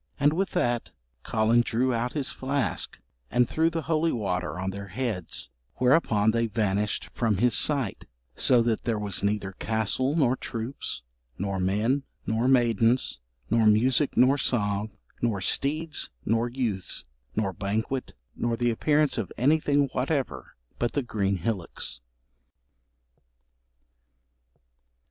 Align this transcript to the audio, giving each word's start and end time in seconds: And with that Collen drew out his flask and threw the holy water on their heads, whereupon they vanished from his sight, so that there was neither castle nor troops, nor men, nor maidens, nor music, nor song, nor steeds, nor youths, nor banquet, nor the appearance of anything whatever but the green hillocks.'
And 0.19 0.33
with 0.33 0.53
that 0.53 0.89
Collen 1.23 1.61
drew 1.63 1.93
out 1.93 2.13
his 2.13 2.31
flask 2.31 2.97
and 3.29 3.47
threw 3.47 3.69
the 3.69 3.83
holy 3.83 4.11
water 4.11 4.59
on 4.59 4.71
their 4.71 4.87
heads, 4.87 5.47
whereupon 5.75 6.31
they 6.31 6.47
vanished 6.47 7.11
from 7.13 7.37
his 7.37 7.53
sight, 7.55 8.05
so 8.35 8.63
that 8.63 8.85
there 8.85 8.97
was 8.97 9.21
neither 9.21 9.51
castle 9.51 10.15
nor 10.15 10.35
troops, 10.35 11.03
nor 11.37 11.59
men, 11.59 12.01
nor 12.25 12.47
maidens, 12.47 13.19
nor 13.51 13.67
music, 13.67 14.17
nor 14.17 14.39
song, 14.39 14.89
nor 15.21 15.39
steeds, 15.39 16.09
nor 16.25 16.49
youths, 16.49 17.05
nor 17.35 17.53
banquet, 17.53 18.13
nor 18.35 18.57
the 18.57 18.71
appearance 18.71 19.19
of 19.19 19.31
anything 19.37 19.87
whatever 19.93 20.55
but 20.79 20.93
the 20.93 21.03
green 21.03 21.35
hillocks.' 21.37 21.99